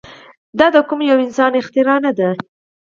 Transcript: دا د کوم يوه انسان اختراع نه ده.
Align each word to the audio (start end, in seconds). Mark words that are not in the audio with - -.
دا 0.59 0.67
د 0.75 0.77
کوم 0.87 0.99
يوه 1.09 1.23
انسان 1.25 1.51
اختراع 1.61 1.97
نه 2.05 2.11
ده. 2.17 2.29